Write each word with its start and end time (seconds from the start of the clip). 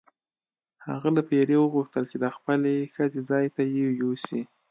هغه 0.87 1.09
له 1.15 1.21
پیري 1.29 1.55
وغوښتل 1.59 2.03
چې 2.11 2.17
د 2.23 2.25
خپلې 2.35 2.75
ښځې 2.95 3.19
ځای 3.29 3.45
ته 3.55 3.61
یې 3.75 3.87
یوسي. 4.01 4.41